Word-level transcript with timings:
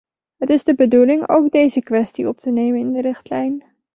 Het 0.37 0.49
is 0.49 0.63
de 0.63 0.73
bedoeling 0.75 1.29
ook 1.29 1.51
deze 1.51 1.81
kwestie 1.81 2.27
op 2.27 2.39
te 2.39 2.49
nemen 2.51 2.79
in 2.79 2.91
de 2.91 3.01
richtlijn. 3.01 3.63